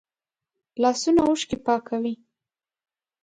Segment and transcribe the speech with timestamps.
[0.81, 2.13] لاسونه اوښکې پاکوي